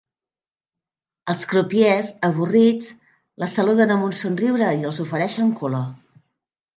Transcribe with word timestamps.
Els 1.33 1.43
crupiers, 1.51 2.07
avorrits, 2.29 2.87
les 3.43 3.53
saluden 3.59 3.93
amb 3.97 4.07
un 4.07 4.15
somriure 4.21 4.71
i 4.79 4.89
els 4.93 5.03
ofereixen 5.05 5.53
color. 5.61 5.85